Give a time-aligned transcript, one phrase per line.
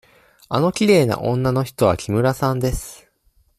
[0.49, 3.11] あのきれいな女の人は木村さんです。